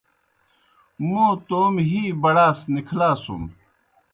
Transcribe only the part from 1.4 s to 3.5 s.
توموْ ہِی بھڑاس نِکھلاسُن۔